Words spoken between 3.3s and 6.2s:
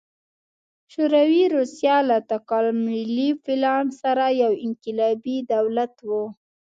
پلان سره یو انقلابي دولت و